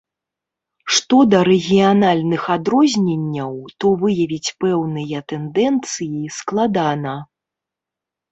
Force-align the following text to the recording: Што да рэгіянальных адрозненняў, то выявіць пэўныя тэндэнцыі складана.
Што 0.93 1.17
да 1.33 1.39
рэгіянальных 1.49 2.47
адрозненняў, 2.55 3.53
то 3.85 3.91
выявіць 4.03 4.53
пэўныя 4.65 5.17
тэндэнцыі 5.33 6.31
складана. 6.39 7.13